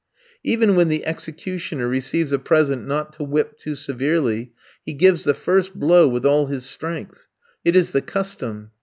Even 0.43 0.75
when 0.75 0.87
the 0.87 1.05
executioner 1.05 1.87
receives 1.87 2.31
a 2.31 2.39
present 2.39 2.87
not 2.87 3.13
to 3.13 3.23
whip 3.23 3.55
too 3.59 3.75
severely, 3.75 4.51
he 4.83 4.93
gives 4.95 5.25
the 5.25 5.35
first 5.35 5.75
blow 5.75 6.07
with 6.07 6.25
all 6.25 6.47
his 6.47 6.65
strength. 6.65 7.27
It 7.63 7.75
is 7.75 7.91
the 7.91 8.01
custom! 8.01 8.71